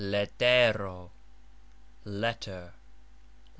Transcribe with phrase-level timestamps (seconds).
[0.01, 1.11] letero:
[2.05, 2.73] letter.